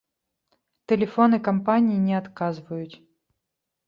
[0.91, 2.95] Тэлефоны кампаніі не адказваюць.